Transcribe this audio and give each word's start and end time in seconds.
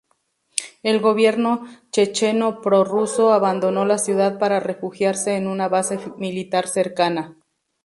El 0.81 0.99
gobierno 0.99 1.67
checheno 1.91 2.59
pro-ruso 2.63 3.31
abandono 3.33 3.85
la 3.85 3.99
ciudad 3.99 4.39
para 4.39 4.59
refugiarse 4.59 5.35
en 5.35 5.45
una 5.45 5.67
base 5.67 5.99
militar 6.17 6.67
cercana. 6.67 7.37